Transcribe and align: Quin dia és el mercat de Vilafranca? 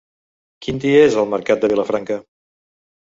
Quin 0.67 0.79
dia 0.85 1.03
és 1.09 1.17
el 1.23 1.29
mercat 1.35 1.63
de 1.67 1.69
Vilafranca? 1.75 2.21